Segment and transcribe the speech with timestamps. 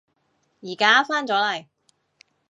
[0.61, 1.67] 而家返咗嚟